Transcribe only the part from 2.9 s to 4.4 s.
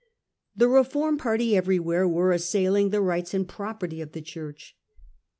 rights and property of the